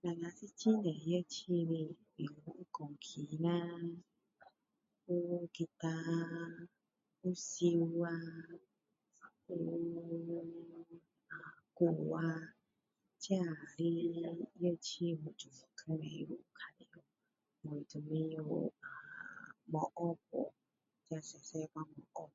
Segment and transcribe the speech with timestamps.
[0.00, 2.26] 我们是很多乐器的有
[2.72, 3.68] 钢琴啦
[5.04, 6.68] 有 guitar 啦
[7.20, 8.18] 有笛啦
[9.48, 9.56] 有
[11.28, 11.36] 啊
[11.74, 12.54] 鼓啊
[13.18, 13.36] 这
[13.76, 16.50] 的乐器都是能够玩
[17.60, 18.72] 我都是没学过
[21.10, 22.30] 这小小时没学过